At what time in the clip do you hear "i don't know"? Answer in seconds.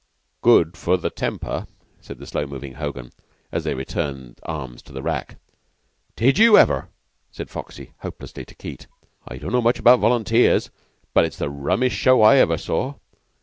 9.27-9.61